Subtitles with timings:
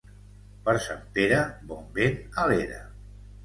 [0.69, 1.39] Per Sant Pere,
[1.75, 2.85] bon vent a l'era.